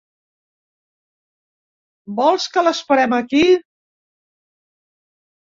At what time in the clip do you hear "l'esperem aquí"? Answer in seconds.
2.69-3.45